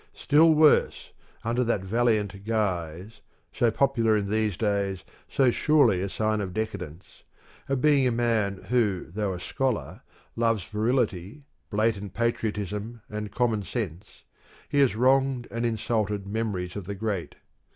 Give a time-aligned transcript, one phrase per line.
[0.15, 1.11] Still worse,
[1.43, 3.21] under that valiant guise
[3.53, 7.21] so popular in these days, so surely a sign of decadence
[7.69, 10.01] of being a man who, though a scholar,
[10.35, 14.23] loves virility, blatant patriotism, and common sense,
[14.69, 17.35] he has wronged and insulted the memories of the great.